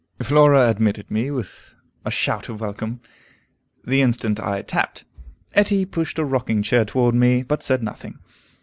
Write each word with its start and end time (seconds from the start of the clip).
Flora 0.23 0.67
admitted 0.67 1.11
me 1.11 1.29
with 1.29 1.75
a 2.03 2.09
shout 2.09 2.49
of 2.49 2.59
welcome, 2.59 2.99
the 3.85 4.01
instant 4.01 4.39
I 4.39 4.63
tapped. 4.63 5.03
Etty 5.53 5.85
pushed 5.85 6.17
a 6.17 6.25
rocking 6.25 6.63
chair 6.63 6.85
toward 6.85 7.13
me, 7.13 7.43
but 7.43 7.61
said 7.61 7.83
nothing. 7.83 8.17